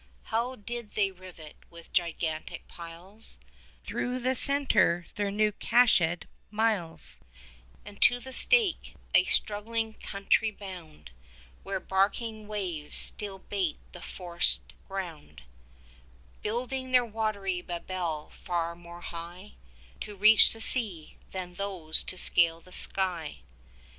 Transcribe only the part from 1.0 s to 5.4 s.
rivet, with gigantic piles, Thorough the centre their